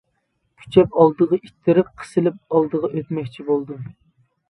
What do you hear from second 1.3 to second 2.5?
ئىتتىرىپ، قىسىلىپ